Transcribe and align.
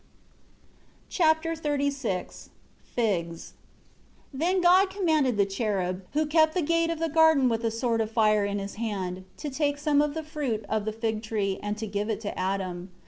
Chapter 1.09 1.53
XXXVI 1.53 2.49
Figs. 2.95 3.53
1 4.31 4.39
Then 4.39 4.59
God 4.59 4.89
commanded 4.89 5.37
the 5.37 5.45
cherub, 5.45 6.03
who 6.13 6.25
kept 6.25 6.55
the 6.55 6.63
gate 6.63 6.89
of 6.89 6.97
the 6.97 7.07
garden 7.07 7.47
with 7.47 7.63
a 7.63 7.69
sword 7.69 8.01
of 8.01 8.09
fire 8.09 8.43
in 8.43 8.57
his 8.57 8.77
hand, 8.81 9.25
to 9.37 9.51
take 9.51 9.77
some 9.77 10.01
of 10.01 10.15
the 10.15 10.23
fruit 10.23 10.65
of 10.67 10.85
the 10.85 10.91
fig 10.93 11.21
tree, 11.21 11.59
and 11.61 11.77
to 11.77 11.85
give 11.85 12.09
it 12.09 12.19
to 12.21 12.35
Adam. 12.35 12.89